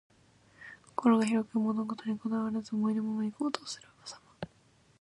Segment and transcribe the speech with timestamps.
[0.95, 4.47] 心が広く、物事にこだわらず、思いのままに行動するさま。